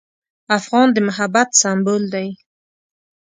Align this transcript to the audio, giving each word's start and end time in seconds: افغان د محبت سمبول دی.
افغان 0.57 0.87
د 0.93 0.97
محبت 1.07 1.49
سمبول 1.61 2.03
دی. 2.13 2.29